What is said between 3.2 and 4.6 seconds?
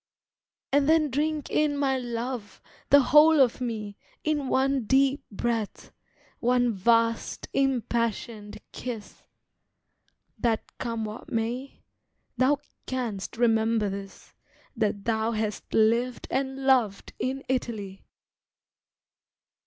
of me, In